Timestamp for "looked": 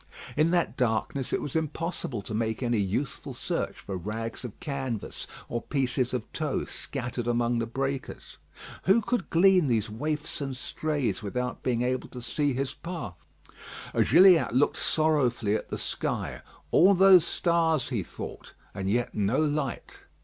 14.55-14.77